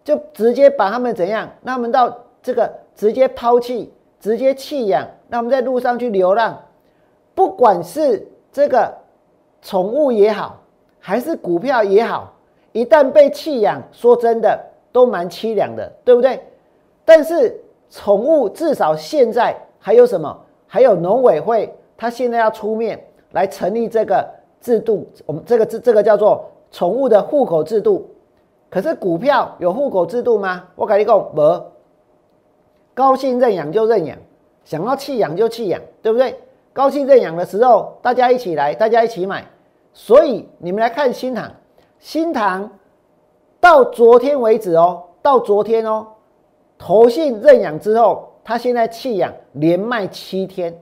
[0.03, 1.49] 就直接把他们怎样？
[1.61, 3.91] 那么到这个直接抛弃。
[4.19, 6.57] 直接弃养，那我们在路上去流浪，
[7.35, 8.89] 不管是这个
[9.61, 10.61] 宠物也好，
[10.97, 12.33] 还是股票也好，
[12.71, 14.57] 一旦被弃养，说真的
[14.93, 16.41] 都蛮凄凉的，对不对？
[17.03, 17.53] 但是
[17.89, 20.39] 宠物至少现在还有什么？
[20.73, 22.99] 还有农委会，他现在要出面
[23.33, 24.27] 来成立这个
[24.59, 28.09] 制度，我们这个这这个叫做宠物的户口制度。
[28.71, 30.63] 可是股票有户口制度吗？
[30.75, 31.63] 我跟你讲，没。
[32.95, 34.17] 高兴认养就认养，
[34.65, 36.35] 想要弃养就弃养，对不对？
[36.73, 39.45] 高兴认养的时候，大家一起来，大家一起买。
[39.93, 41.51] 所以你们来看新塘，
[41.99, 42.67] 新塘
[43.59, 46.07] 到昨天为止哦，到昨天哦，
[46.79, 50.75] 投信认养之后，他现在弃养连卖七天。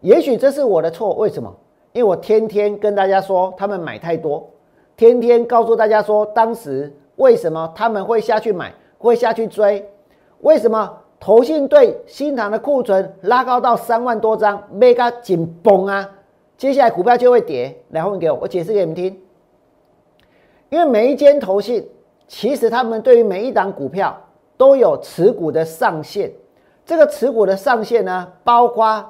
[0.00, 1.54] 也许这是我的错，为什么？
[1.92, 4.48] 因为我天天跟大家说他们买太多，
[4.96, 9.88] 天天告诉大家说当时为什么他们会下去买，会下去追，
[10.40, 10.98] 为什么？
[11.20, 16.10] 投信对新塘的库存拉高到三万多张，没个紧绷啊！
[16.58, 17.74] 接下来股票就会跌。
[17.92, 19.18] 来，后给我，我解释给你们听。
[20.68, 21.88] 因为每一间投信，
[22.28, 24.14] 其实他们对于每一档股票
[24.58, 26.30] 都有持股的上限。
[26.86, 29.04] 这个持股的上限呢，包括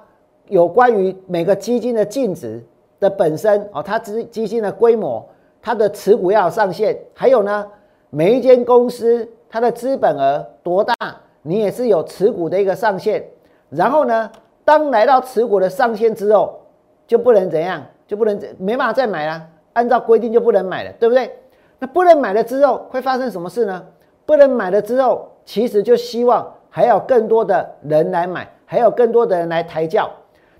[0.48, 2.62] 有关于每个基金的净值
[3.00, 5.26] 的本身哦，它资基金的规模，
[5.60, 6.96] 它的持股要有上限。
[7.14, 7.66] 还有呢，
[8.10, 10.94] 每一间公司它的资本额多大？
[11.42, 13.22] 你也是有持股的一个上限，
[13.68, 14.30] 然后呢，
[14.64, 16.58] 当来到持股的上限之后，
[17.06, 19.42] 就不能怎样，就不能没办法再买了，
[19.74, 21.30] 按照规定就不能买了，对不对？
[21.78, 23.84] 那不能买了之后会发生什么事呢？
[24.24, 30.10] 不能买了之后，其实就希望还有更多的人来买，还有更多的人来抬轿。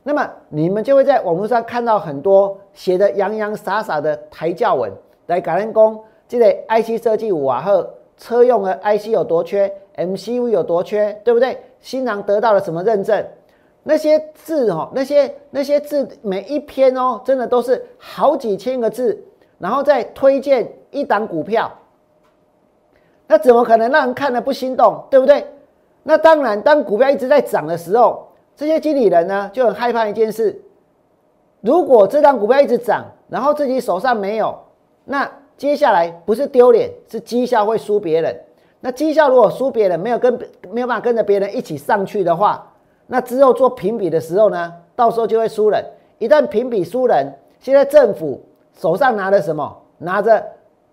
[0.05, 4.93] 那么你们就会在网络上看到很多写的洋洋洒洒的抬轿文，
[5.27, 11.59] 来感恩公，这个 IC 设计五瓦赫车用的 IC 有多缺，MCU 有多缺，对不对？
[11.81, 13.27] 新郎得到了什么认证？
[13.83, 19.21] 那些字哦，那些那些字每一篇哦，真的都是好几千个字，
[19.59, 21.69] 然后再推荐一档股票，
[23.27, 25.45] 那怎么可能让人看了不心动，对不对？
[26.05, 28.29] 那当然，当股票一直在涨的时候。
[28.57, 30.63] 这些经理人呢就很害怕一件事：
[31.61, 34.57] 如果这张股票一直涨，然后自己手上没有，
[35.07, 38.33] 那接下来不是丢脸，是绩效会输别人。
[38.79, 40.39] 那绩效如果输别人，没有跟
[40.71, 42.65] 没有办法跟着别人一起上去的话，
[43.09, 45.85] 那之后做评比的时候呢，到时候就会输人。
[46.19, 47.27] 一旦评比输人，
[47.59, 48.41] 现在政府
[48.79, 49.77] 手上拿的什么？
[49.99, 50.41] 拿着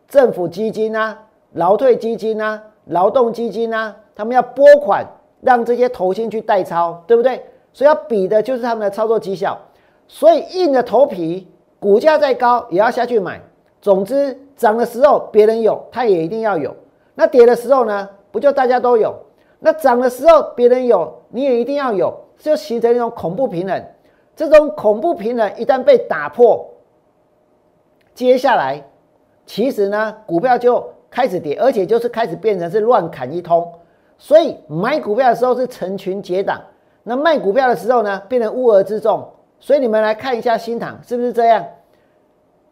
[0.07, 1.15] 政府基金啊、
[1.53, 5.05] 劳退基金啊、劳动基金啊，他们要拨款
[5.41, 7.43] 让这些投信去代操，对不对？
[7.73, 9.57] 所以要比的就是他们的操作绩效，
[10.07, 11.47] 所以硬着头皮，
[11.79, 13.41] 股价再高也要下去买。
[13.81, 16.69] 总之，涨的时候别人有，他也一定要有；
[17.15, 19.15] 那跌的时候呢，不就大家都有？
[19.59, 23.83] 那涨的时候别人有，你也一定要有，就形成一种恐怖平衡。
[24.35, 26.69] 这种恐怖平衡一旦被打破，
[28.13, 28.83] 接下来
[29.45, 33.71] 其实呢，股票就开始跌，而且就是开始变成是乱砍一通。
[34.23, 36.61] 所以买股票的时候是成群结党。
[37.01, 39.27] 那卖股票的时候呢，变成乌合之众，
[39.59, 41.65] 所以你们来看一下新塘是不是这样？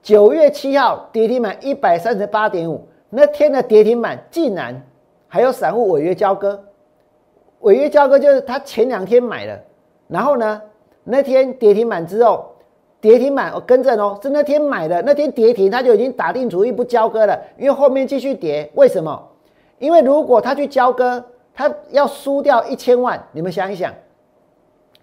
[0.04, 4.80] 九月七号跌停板一百三十八点五，那天的跌停板竟然
[5.28, 6.64] 还有散户违约交割，
[7.62, 9.60] 违约交割就是他前两天买了，
[10.08, 10.62] 然后呢
[11.04, 12.52] 那天跌停板之后，
[13.02, 19.28] 跌停板我更正哦，是那天买的，那天跌停他就已经打定主意不交割了，因为后面继续跌，为什么？
[19.80, 21.26] 因为如果他去交割，
[21.60, 23.94] 他要输掉一千万，你们想一想。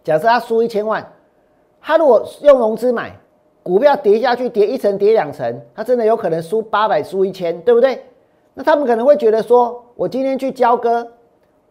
[0.02, 1.06] 假设他输一千万，
[1.82, 3.14] 他如果用融资买
[3.62, 8.02] 股票跌下去，跌一层跌两层，他真的有可能输八百输一千，对不对？
[8.54, 11.06] 那他们可能会觉得说，我今天去交割，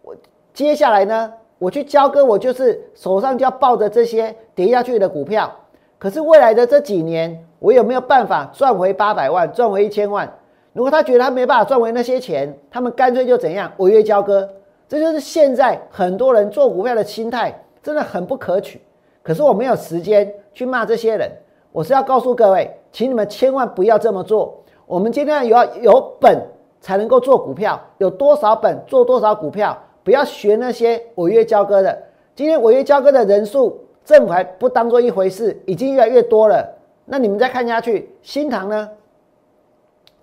[0.02, 0.14] 我
[0.54, 5.52] 接下来呢，我去交割，我就是手上就要抱着这些跌下去的股票。
[5.98, 10.32] 可是未来的这几年，我有没有办法赚回八百万，赚回一千万？
[10.72, 14.48] 如果他觉得他没办法赚回那些钱，他们干脆就怎样违约交割。
[14.88, 17.62] 这就是现在很多人做股票的心态。
[17.82, 18.80] 真的很不可取，
[19.22, 21.30] 可是我没有时间去骂这些人。
[21.70, 24.60] 我是要告诉各位，请你们千万不要这么做。
[24.86, 26.36] 我们今天有有本
[26.80, 31.96] 才能够做股票，有多少本做多少股票，不要学那些违约交割的。
[32.34, 36.68] 今天违约交割的人数，政府还不当做一回事，已经越来越多了。
[37.04, 38.90] 那你们再看下去，新塘呢？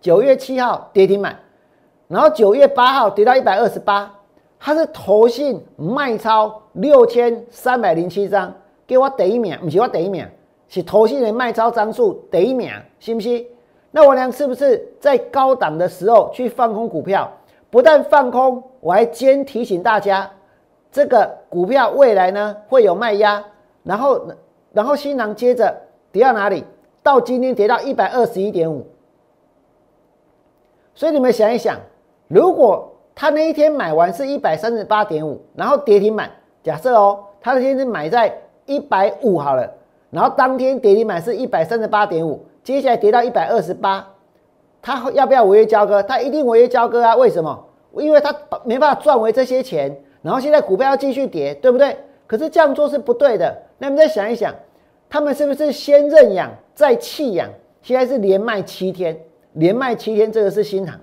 [0.01, 1.39] 九月七号跌停板，
[2.09, 4.13] 然后九月八号跌到一百二十八。
[4.65, 8.49] 它是投信卖超六千三百零七张，
[8.87, 10.25] 给我第一名，不是我第一名，
[10.69, 13.45] 是投信的卖超张数第一名，信不信？
[13.91, 17.29] 那我俩是不是在高档的时候去放空股票？
[17.69, 20.31] 不但放空，我还兼提醒大家，
[20.89, 23.43] 这个股票未来呢会有卖压，
[23.83, 24.25] 然后
[24.71, 25.75] 然后新郎接着
[26.09, 26.63] 跌到哪里？
[27.03, 28.87] 到今天跌到一百二十一点五，
[30.95, 31.77] 所以你们想一想，
[32.29, 32.91] 如果。
[33.15, 36.29] 他那一天买完是一百三十八点五，然后跌停板。
[36.63, 38.33] 假设哦，他那天是买在
[38.65, 39.69] 一百五好了，
[40.09, 44.07] 然后当天跌停板是一百三十八点五，接下来跌到一百二十八，
[44.81, 46.01] 他要不要违约交割？
[46.01, 47.15] 他一定违约交割啊！
[47.15, 47.65] 为什么？
[47.97, 51.95] 因为他没办法赚回这些钱，然后现在股票要继续跌，对不对？
[52.25, 53.55] 可是这样做是不对的。
[53.77, 54.51] 那你再想一想，
[55.09, 57.49] 他们是不是先认养再弃养？
[57.81, 59.15] 现在是连卖七天，
[59.51, 60.97] 连卖七天，这个是新塘。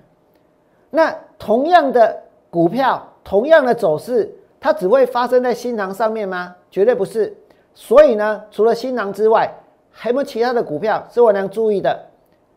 [0.89, 2.15] 那同样的
[2.51, 6.55] 股票，同样的走势，它只会发生在新塘上面吗？
[6.69, 7.35] 绝对不是。
[7.73, 9.51] 所以呢，除了新塘之外，
[9.89, 11.99] 还有没有其他的股票是我能注意的？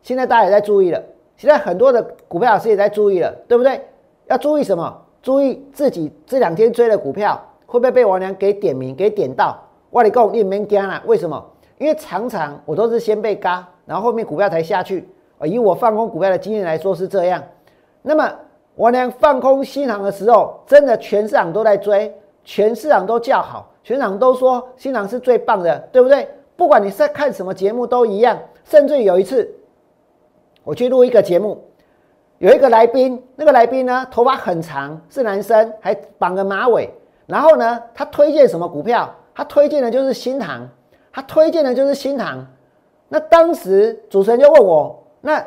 [0.02, 1.02] 现在大家也在注意了。
[1.34, 3.80] 现在很多的股票老师也在注意了，对不对？
[4.26, 4.94] 要注意什么？
[5.22, 9.58] 注意自己这两天追的股票会不会被王良给点名、给点到？
[9.88, 11.02] 我你讲你没惊了？
[11.06, 11.42] 为什么？
[11.78, 15.08] 因为常常我都是先被嘎，然后后面股票才下去。
[15.46, 17.42] 以我放空股票的经验来说是这样。
[18.02, 18.30] 那么
[18.76, 22.12] 我俩放空新塘的时候，真的全市场都在追，
[22.44, 26.28] 全市场都叫好，全场都说新塘是最棒的，对不对？
[26.56, 28.36] 不管你在看什么节目都一样。
[28.64, 29.48] 甚至有一次，
[30.64, 31.62] 我去录一个节目，
[32.38, 36.90] 有一个来宾，那个来宾呢头发很长，是男生，还绑个马尾。
[37.26, 39.08] 然后呢，他推荐什么股票？
[39.34, 40.68] 他推荐的就是新塘，
[41.12, 42.44] 他推荐的就是新塘。
[43.08, 45.44] 那当时主持人就问我，那。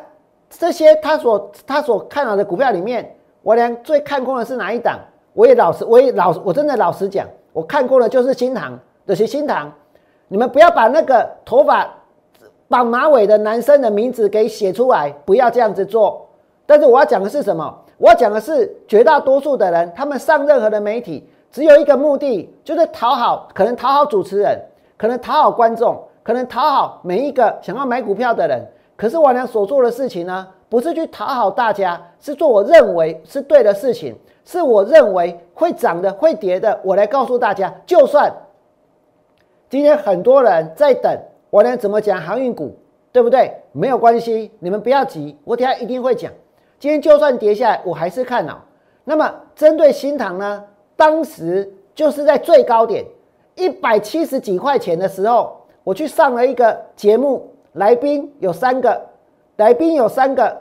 [0.50, 3.17] 这些他所他所看到的股票里面，
[3.48, 5.00] 我俩最看空的是哪一档？
[5.32, 9.72] 我也老实，我也老，我真的老实讲，我看过的就是新塘，这些新塘。
[10.28, 11.90] 你们不要把那个头发
[12.68, 16.28] 绑马尾的男生的名字给写出来，不要这样子做。
[16.66, 17.74] 但是我要讲的是什么？
[17.98, 24.60] 我要讲的是绝大多数的人，他们上任何的媒体，只有一个目的，就是讨好，可能讨好主持人，
[24.98, 28.62] 可能讨好观众，可能讨好每一个想要买股票的人。
[28.98, 38.32] 可是我俩所做的事情呢，不是去讨好大家，是做我认为是对的事情，是我认为会涨的、会跌的，我来告诉大家，就算。
[39.70, 41.18] 今天很多人在等
[41.50, 42.76] 我能，怎么讲航运股，
[43.12, 43.54] 对不对？
[43.72, 46.32] 没有关系，你们不要急，我等下一定会讲。
[46.80, 48.64] 今天就算跌下来，我还是看好。
[49.04, 50.64] 那么针对新塘呢，
[50.96, 53.06] 当时就是在最高点
[53.56, 59.02] 一百七十几块钱的时候，我去上了一个节目，来宾有三个，
[59.58, 60.56] 来宾有三个，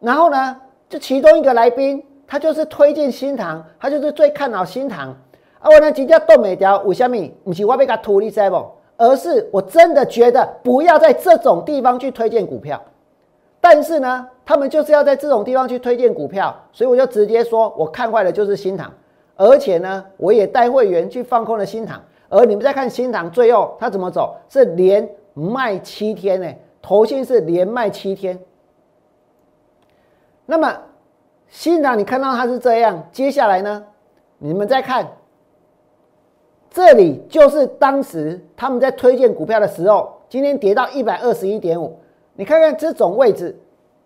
[0.00, 0.56] 然后呢，
[0.88, 5.10] 就其中一个来宾，他就是推荐新塘，他就是最看好新塘。
[5.58, 7.16] 啊，我呢，今天动没掉，为什么？
[7.44, 8.66] 不是我被他图利在不？
[8.96, 12.82] 而是我真的觉得不要在这种地方去推荐股票。
[13.60, 18.90] 但是呢，他们就是要在这种地方去推荐股票，所以我就直接说，我看坏的就是新塘，
[19.36, 22.02] 而且呢，我也带会员去放空了新塘。
[22.30, 24.34] 而你们在看新塘，最后它怎么走？
[24.48, 26.46] 是连卖七天呢？
[26.90, 28.36] 头先是连卖七天。
[30.44, 30.76] 那么
[31.46, 33.84] 新塘，你看到它是这样，接下来呢，
[34.38, 35.06] 你们再看。
[36.68, 41.96] 这里就是当时他们在推荐股票的时候，今天跌到一百二十一点五，
[42.34, 43.56] 你看看这种位置，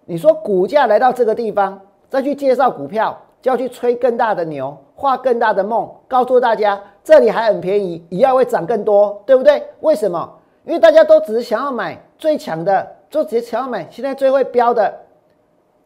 [0.04, 9.62] 你说股价来到这个地方，再去介绍股票，就要去吹更大的牛，画更大的梦，告诉大家这里还很便宜，以后会涨更多，对不对？
[9.80, 10.38] 为什么？
[10.66, 14.92] 因为大家都只是想要买最强的，就只想要买现在最会标的，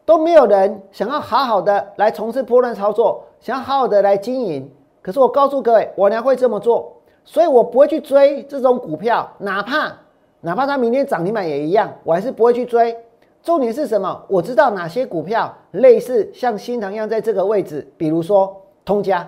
[0.05, 4.71] 都没有人想要好好的来从事波段操作，想要好好的来经营。
[5.03, 9.93] 可是我告诉各位，我娘会这么做，所以我不会去追这种股票，哪怕
[10.41, 12.97] 哪怕它明天涨停板也一样，我还是不会去追。
[13.43, 14.25] 重点是什么？
[14.29, 19.27] 我知道哪些股票类似像新塘一样在这个位置，比如说通家，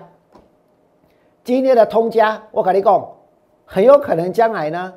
[1.43, 3.09] 今天的通家，我跟你讲，
[3.65, 4.93] 很有可能将来呢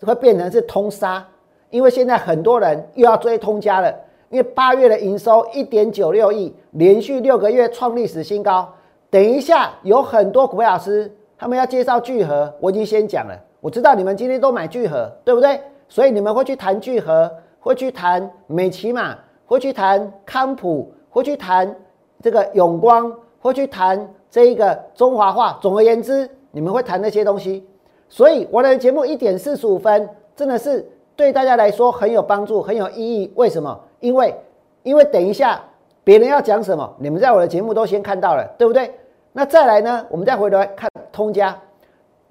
[0.00, 1.26] 会变成是通杀，
[1.72, 3.90] 因为现在很多人又要追通家了，
[4.28, 8.70] 因为八月的营收一点九六亿，连续六个月创历史新高。
[9.08, 13.34] 等一下，有很多股票老师他们要介绍聚合，我已经先讲了。
[13.60, 15.58] 我知道你们今天都买聚合，对不对？
[15.88, 21.74] 所以你们会去谈聚合，会去谈美骑马，会去谈康普，会去谈
[22.20, 25.58] 这个永光，会去谈这一个中华化。
[25.62, 27.66] 总而言之，你们会谈那些东西。
[28.10, 30.06] 所以我的节目一点四十五分，
[30.36, 30.86] 真的是
[31.22, 33.32] 对大家来说很有帮助，很有意义。
[33.36, 33.80] 为什么？
[34.00, 34.34] 因为
[34.82, 35.62] 因为等一下
[36.02, 38.92] 别人要讲什么，你们在我的节目都先看到了，对不对？
[39.32, 40.04] 那再来呢？
[40.10, 41.56] 我们再回头来看通家，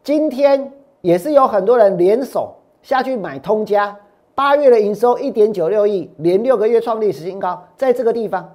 [0.04, 3.96] 今天也是有很多人联手下去买通家，
[4.36, 8.54] 八月的营收一点九六亿，连六个月创历史新高，在这个地方，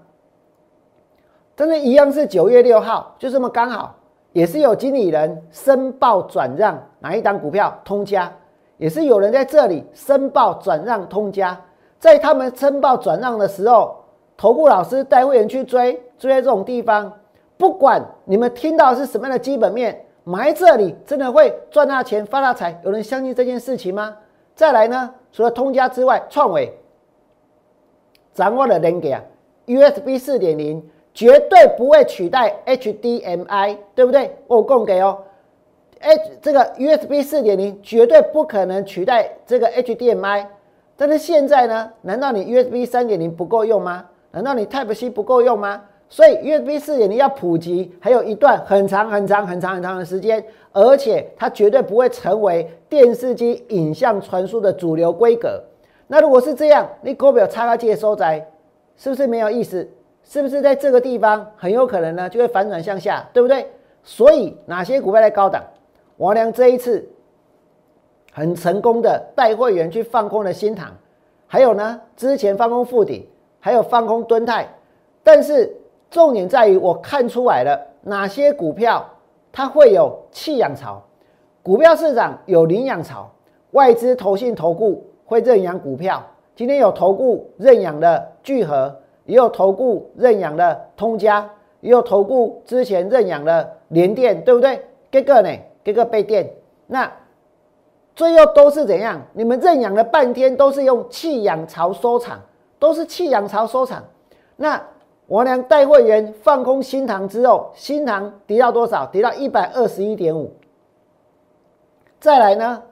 [1.57, 3.97] 真的一样是九月六号，就这么刚好，
[4.33, 8.31] 也是有经理人申报转让哪一档股票通家，
[8.79, 11.59] 也是有人在这里申报转让通家，
[11.99, 13.97] 在他们申报转让的时候，
[14.37, 17.13] 投顾老师带会员去追，追在这种地方。
[17.57, 22.79] 不管你们听到是什么样的基本面，埋这里真的会赚大钱发大财？
[22.85, 24.15] 有人相信这件事情吗？
[24.55, 25.15] 再来呢？
[25.33, 26.79] 除了通家之外，创伟
[28.35, 29.23] 掌握了连接啊
[29.67, 34.37] ，USB 四点零绝对不会取代 HDMI，对不对？
[34.47, 35.19] 我供给哦
[36.01, 40.47] ，H 这个 USB 四点零绝对不可能取代这个 HDMI。
[40.97, 41.91] 但是现在呢？
[42.01, 44.07] 难道你 USB 三点零不够用吗？
[44.31, 45.83] 难道你 Type C 不够用吗？
[46.09, 55.63] 所以 USB 四点零要普及，还有一段很长很长很长很长的时间，而且它绝对不会成为电视机影像传输的主流规格。
[56.07, 58.47] 那如果是这样，你国表插个接收窄，
[58.97, 59.87] 是不是没有意思？
[60.23, 63.67] 是不是在这个地方很有可能呢就会反转向下，对不对？
[64.03, 65.63] 所以哪些股票在高档？
[66.19, 67.09] 王良这一次
[68.33, 70.93] 很成功的带会员去放空了新塘，
[71.47, 73.27] 还有呢之前放空富鼎，
[73.61, 74.69] 还有放空敦泰，
[75.23, 75.77] 但是。
[76.09, 79.05] 重点在于，我看出来了哪些股票
[79.51, 81.03] 它会有弃养潮，
[81.65, 83.29] 股票市场有领养潮，
[83.73, 86.25] 外资投信投顾会认养股票。
[86.55, 91.51] 今天有投顾认养的聚合，也有投顾认养的通家，
[91.81, 94.81] 也有投顾之前认养的联电，对不对？
[95.11, 95.51] 这个呢，
[95.87, 96.53] 这个被电，
[96.89, 97.09] 那
[98.17, 99.23] 最后都是怎样？
[99.35, 102.41] 你们认养了半天都是用弃养潮收场，
[102.81, 104.03] 都是弃养潮收场。
[104.57, 104.83] 那
[105.29, 109.07] 王良带会员放空新塘之后，新塘跌到多少？
[109.07, 110.53] 跌到一百二十一点五。
[112.19, 112.83] 再来呢，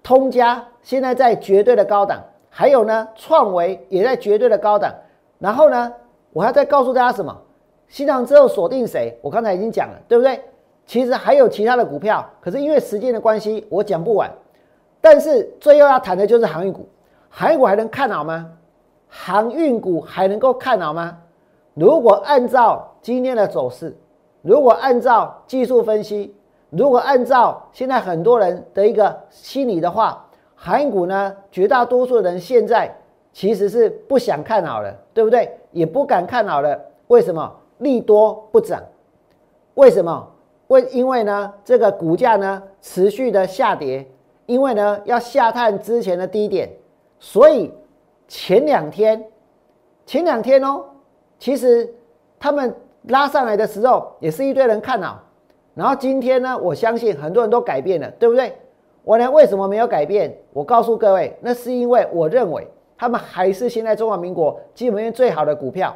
[0.00, 4.94] 通家现在在绝对的高档，还有呢，创维也在绝对的高档。
[5.40, 5.92] 然后呢，
[6.32, 7.36] 我还要再告诉大家什么？
[7.88, 9.18] 新塘之后锁定谁？
[9.20, 10.40] 我刚才已经讲了，对不对？
[10.86, 14.30] 其实还有其他的股票，可是因为时间的关系，我讲不完。
[15.00, 16.88] 但是最后要谈的就是航运股，
[17.28, 18.50] 航运股还能看好吗？
[19.08, 21.18] 航运股还能够看好吗？
[21.74, 23.96] 如果按照今天的走势，
[24.42, 26.34] 如果按照技术分析，
[26.70, 32.94] 如果按照现在很多人的一个心理的话，航运股呢，绝大多数人现在
[33.32, 35.58] 其实是不想看好了，对不对？
[35.72, 36.80] 也不敢看好了。
[37.08, 37.52] 为什么？
[37.78, 38.82] 利多不涨？
[39.74, 40.28] 为什么？
[40.68, 44.06] 为因为呢，这个股价呢持续的下跌，
[44.46, 46.70] 因为呢要下探之前的低点，
[47.18, 47.70] 所以
[48.26, 49.22] 前两天，
[50.06, 50.82] 前两天哦，
[51.38, 51.92] 其实
[52.38, 52.74] 他们
[53.08, 55.22] 拉上来的时候，也是一堆人看好，
[55.74, 58.54] 然后今天呢，我相信很多人都改变了，对不对？
[59.02, 60.34] 我呢为什么没有改变？
[60.54, 65.94] 我告诉各位，那是因为我认为他们还是现在中华民国基本面最好的股票。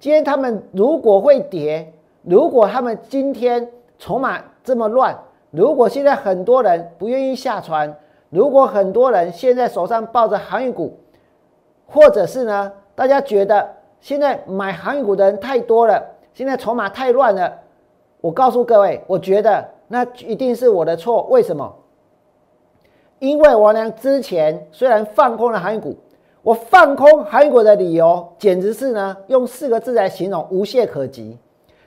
[0.00, 1.92] 今天他们如果会跌，
[2.22, 3.70] 如果他们今天。
[3.98, 5.18] 筹码这么乱，
[5.50, 7.94] 如果现在很多人不愿意下船，
[8.30, 10.98] 如果很多人现在手上抱着航运股，
[11.86, 13.68] 或者是呢，大家觉得
[14.00, 17.52] 现在买航运股的人太多了，现在筹码太乱了，
[18.20, 21.22] 我告诉各位，我觉得那一定是我的错。
[21.24, 21.74] 为什么？
[23.18, 25.96] 因为王良之前虽然放空了航运股，
[26.42, 31.36] 我放空航运股的理由简直是呢，用四个字来形容，无懈可击。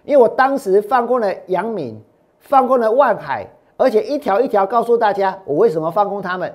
[0.04, 2.02] 因为我当时放空了杨敏，
[2.39, 3.47] 放空了万海，
[3.78, 6.54] 而且一条一条告诉大家我为什么放空他们，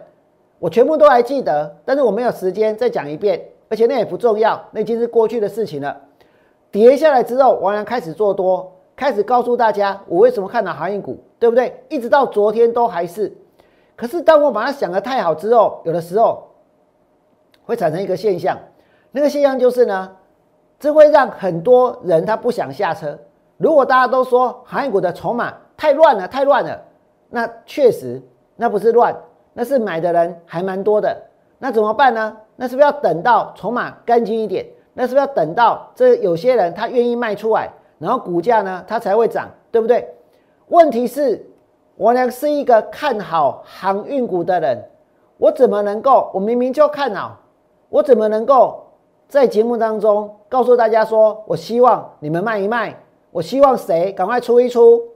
[0.58, 5.96] 我全部都还记得，但是我没有时间再讲一遍，而且那也不重要，那已经是过去的事情了。
[6.70, 11.80] 跌下来之后，王良开始做多，开始告诉大家我为什么看到航运股，对不对？
[11.88, 13.32] 一直到昨天都还是。
[13.94, 16.42] 可是当我把它想得太好之后，有的时候
[17.64, 18.58] 会产生一个现象，
[19.12, 20.16] 那个现象就是呢，
[20.78, 23.18] 这会让很多人他不想下车。
[23.56, 26.80] 如果大家都说航运股的筹码太乱了，太乱了，
[27.30, 28.22] 那确实
[28.56, 29.16] 那不是乱，
[29.52, 31.16] 那是买的人还蛮多的。
[31.58, 32.36] 那怎么办呢？
[32.54, 34.66] 那是不是要等到筹码干净一点？
[34.92, 40.06] 那是不是要等到这有些人他愿意卖出来，然后股价呢它才会涨，对不对？
[40.68, 41.46] 问题是，
[41.96, 44.82] 我呢是一个看好航运股的人，
[45.38, 46.30] 我怎么能够？
[46.34, 47.38] 我明明就看好，
[47.88, 48.86] 我怎么能够
[49.28, 52.94] 在节目当中告诉大家说，我希望你们卖一卖？
[53.36, 55.06] 我希望谁赶快出一出，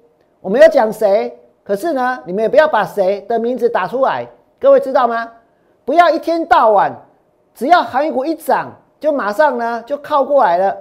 [0.42, 4.28] 我没有讲谁，可是呢，你们也不要把谁的名字打出来，
[4.60, 5.26] 各位知道吗？
[5.86, 6.94] 不要一天到晚，
[7.54, 10.76] 只要航运股一涨，就马上呢就靠过来了。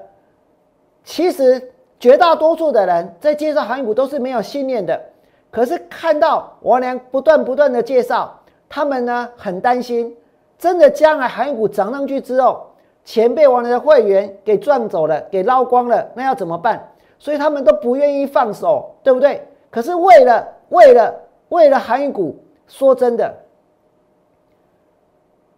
[1.06, 5.02] 其实绝大多数的人在介绍韩股都是没有信念的，
[5.50, 8.38] 可是看到王良不断不断的介绍，
[8.68, 10.14] 他们呢很担心，
[10.58, 12.68] 真的将来韩股涨上去之后，
[13.06, 16.86] 钱被王良的会员给赚走了，给捞光了，那要怎么办？
[17.20, 19.46] 所以他们都不愿意放手，对不对？
[19.70, 21.14] 可是为了为了
[21.50, 22.36] 为了航运股，
[22.68, 23.32] 说真的，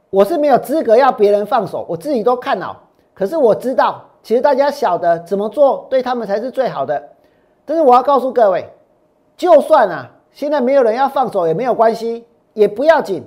[0.10, 2.82] 我是没有资格要别人放手，我自己都看好。
[3.14, 7.10] 可是我知道，其实大家晓得怎么做对他们才是最好的。
[7.64, 8.68] 但是我要告诉各位，
[9.38, 13.24] 就算啊，现在没有人要放手也没有关系，也不要紧。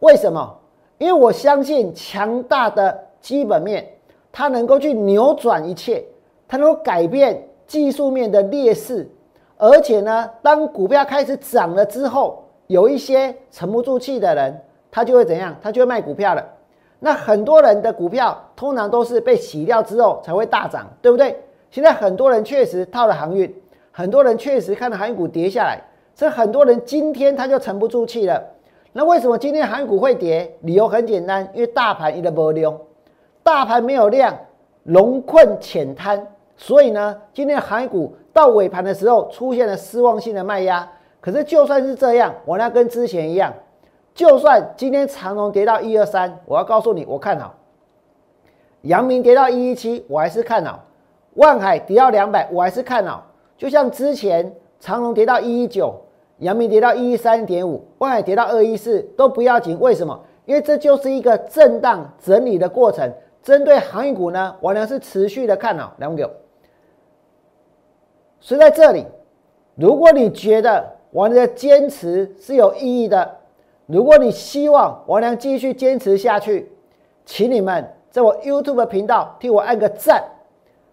[0.00, 0.58] 为什么？
[0.98, 3.86] 因为我相信强大的基本面，
[4.32, 6.02] 它能够去扭转一切，
[6.48, 7.46] 它能够改变。
[7.66, 9.08] 技术面的劣势，
[9.56, 14.60] 而且呢，当股票开始涨了之后，有一些沉不住气的人，
[14.90, 15.54] 他就会怎样？
[15.62, 16.44] 他就会卖股票了。
[16.98, 21.38] 那很多人的股票通常都是被洗掉之后才会大涨，对不对？
[21.70, 23.54] 现在很多人确实套了航运，
[23.92, 25.78] 很多人确实看到航运股跌下来，
[26.14, 28.42] 所以很多人今天他就沉不住气了。
[28.92, 30.56] 那为什么今天航运股会跌？
[30.62, 32.74] 理由很简单，因为大盘一个波量，
[33.42, 34.34] 大盘没有量，
[34.84, 36.26] 龙困浅滩。
[36.56, 40.88] 所以呢，今天航股到尾盘的时候出现了失望性的卖压。
[41.20, 43.52] 可是就算是这样，我呢跟之前一样，
[44.14, 47.54] 就算今天长龙跌到一二三，我要告诉你，我看好；
[48.82, 50.78] 阳明跌到一一七，我还是看好；
[51.34, 53.26] 万海跌到两百，我还是看好。
[53.58, 55.94] 就像之前长龙跌到一一九，
[56.38, 59.78] 阳明跌到一一三点五，万海跌到二一四都不要紧。
[59.80, 60.18] 为什么？
[60.44, 63.12] 因为这就是一个震荡整理的过程。
[63.42, 66.30] 针对航运股呢，我呢是持续的看好两个。
[68.46, 69.04] 所以在这里，
[69.74, 73.28] 如果你觉得王良的坚持是有意义的，
[73.86, 76.70] 如果你希望王良继续坚持下去，
[77.24, 80.22] 请你们在我 YouTube 频道替我按个赞，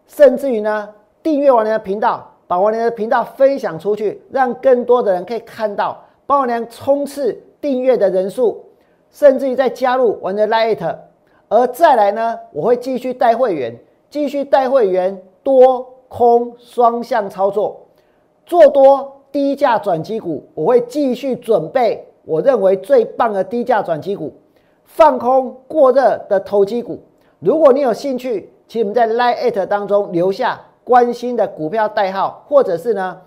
[0.07, 0.89] 甚至于呢，
[1.21, 8.65] 订阅王良的频道，把王良的频道分享出去，让更多的人可以看到，帮我娘冲刺订阅的人数，
[9.11, 10.97] 甚至于再加入我的 Lite，
[11.49, 13.77] 而再来呢，我会继续带会员，
[14.09, 17.81] 继续带会员多空双向操作，
[18.45, 24.31] 做多低价转机股，我会继续准备我认为最棒的低价转机股。
[24.83, 26.99] 放空过热的投机股，
[27.39, 33.19] 如果你有兴趣，请你们在 Line 当中留下关心的股票代号，或者是呢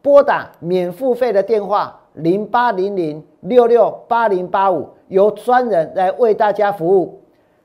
[0.00, 7.20] 拨打免付费的电话零八零零六六八零八五，由专人来为大家服务。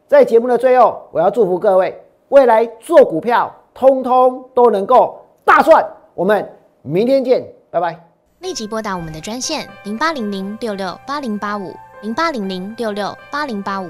[0.08, 5.86] 在节目的最后，我要祝福各位未来做股票，通通都能够大赚。
[6.16, 6.50] 我们
[6.82, 8.00] 明天见，拜拜。
[8.40, 11.74] 立即拨打我们的专线零八零零六六八零八五。
[12.02, 13.90] 零八零零六六八零八五